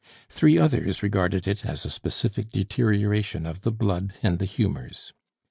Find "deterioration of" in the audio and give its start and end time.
2.49-3.61